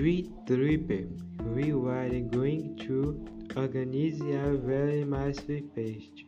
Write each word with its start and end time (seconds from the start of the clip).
Tripped. 0.00 0.50
We 1.54 1.74
were 1.74 2.08
going 2.08 2.74
to 2.86 3.22
organize 3.54 4.18
a 4.22 4.56
very 4.56 5.04
massive 5.04 5.64
feast. 5.74 6.24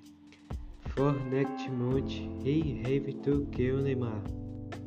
For 0.91 1.13
next 1.31 1.71
month, 1.71 2.11
he 2.11 2.83
have 2.85 3.07
to 3.25 3.49
kill 3.51 3.77
Neymar. 3.77 4.21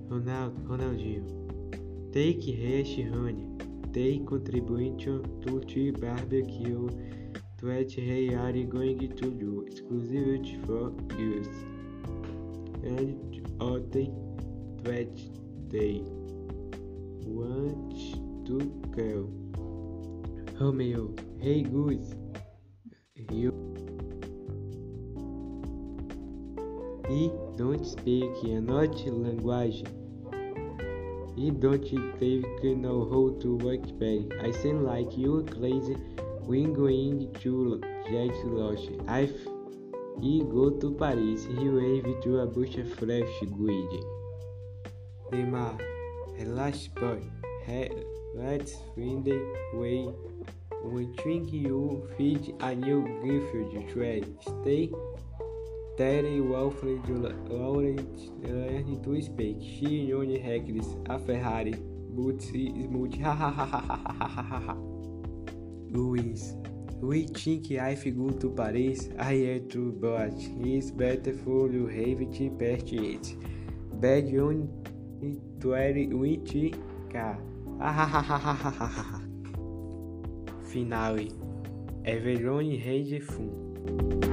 Ronaldo, 0.08 0.68
Ronaldinho. 0.68 2.14
Take 2.14 2.46
hash 2.62 2.98
honey. 3.12 3.48
Take 3.92 4.28
contribution 4.28 5.24
to 5.42 5.62
the 5.62 5.90
barbecue 5.90 6.88
that 7.64 7.92
he 7.92 8.36
are 8.36 8.52
going 8.52 9.00
to 9.00 9.32
do 9.32 9.66
exclusively 9.68 10.60
for 10.68 10.94
use. 11.18 11.58
And 12.84 13.42
other 13.60 14.05
that 14.84 15.17
they 15.72 16.04
want 17.26 18.34
to 18.45 18.58
kill. 18.95 19.30
Romeo, 20.59 21.13
hey 21.41 21.63
Goose, 21.63 22.16
you 23.30 23.52
he 27.08 27.31
don't 27.55 27.86
speak 27.86 28.31
another 28.44 28.88
language. 29.12 29.84
He 31.36 31.52
don't 31.52 31.84
take 32.20 32.77
know 32.77 33.05
how 33.12 33.39
to 33.41 33.58
work 33.58 33.86
back. 34.00 34.44
I 34.44 34.52
seem 34.52 34.84
like 34.84 35.16
you 35.17 35.45
crazy 35.52 35.98
when 36.45 36.73
going 36.73 37.34
to 37.41 37.81
jet 38.09 38.34
lost. 38.45 38.89
I 39.08 39.30
go 40.41 40.70
to 40.72 40.95
Paris. 40.95 41.45
He 41.45 41.70
wave 41.70 42.08
to 42.23 42.39
a 42.39 42.45
bush 42.48 42.75
of 42.77 42.91
fresh 42.94 43.36
guide. 43.41 44.03
Neymar, 45.31 45.80
relax 46.39 46.88
boy. 46.88 47.22
Hey, 47.66 47.92
Let's 48.38 48.75
find 48.95 49.25
a 49.30 49.39
way 49.73 50.09
we 50.83 51.08
think 51.23 51.53
you 51.53 52.05
feed 52.17 52.53
a 52.59 52.75
new 52.75 53.02
Greenfield 53.22 53.89
thread. 53.89 54.25
Stay 54.42 54.92
Terry 55.97 56.42
Walfred 56.42 57.08
Lawrence 57.50 58.31
learn 58.44 59.02
to 59.02 59.22
speak. 59.22 59.61
She 59.61 60.11
only 60.14 60.38
hacked 60.38 60.69
a 61.09 61.17
Ferrari, 61.17 61.75
but 62.09 62.42
she 62.42 62.67
is 62.75 62.89
multi. 62.89 63.23
Luiz. 65.89 66.55
We 67.02 67.27
think 67.27 67.72
I've 67.80 68.03
go 68.17 68.31
to 68.31 68.49
Paris, 68.49 69.08
I 69.17 69.31
am 69.31 69.70
too 69.70 69.94
but 70.02 70.33
it's 70.59 70.92
better 70.92 71.31
for 71.31 71.70
you 71.72 71.88
have 71.88 72.22
it 72.22 72.59
past 72.59 72.92
it. 72.92 73.36
Bad 74.02 74.25
on 74.38 74.67
20k. 75.59 77.55
Finale. 80.66 81.28
Everone 82.06 82.78
Rei 82.78 83.04
de 83.04 83.20
Fun. 83.20 84.25